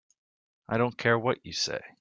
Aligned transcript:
I 0.67 0.77
don't 0.79 0.97
care 0.97 1.19
what 1.19 1.39
you 1.45 1.53
say. 1.53 1.79